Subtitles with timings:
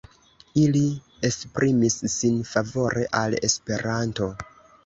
[0.61, 0.81] Ili
[1.29, 4.33] esprimis sin favore al Esperanto.